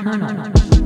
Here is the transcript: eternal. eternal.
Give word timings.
eternal. 0.00 0.30
eternal. 0.30 0.77